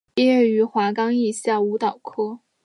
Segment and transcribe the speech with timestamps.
[0.15, 2.39] 毕业于华冈艺校舞蹈科。